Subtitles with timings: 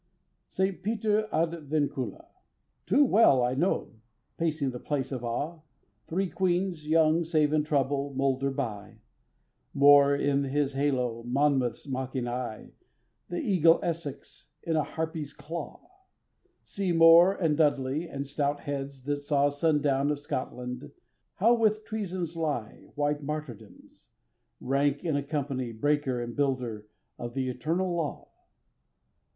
[0.47, 0.81] St.
[0.81, 2.25] Peter ad Vincula
[2.87, 3.99] TOO well I know,
[4.35, 5.59] pacing the place of awe,
[6.07, 8.95] Three queens, young save in trouble, moulder by;
[9.75, 12.71] More in his halo, Monmouth's mocking eye,
[13.29, 15.87] The eagle Essex in a harpy's claw;
[16.63, 20.89] Seymour and Dudley, and stout heads that saw Sundown of Scotland:
[21.35, 24.09] how with treasons lie White martyrdoms;
[24.59, 26.87] rank in a company Breaker and builder
[27.19, 28.29] of the eternal law.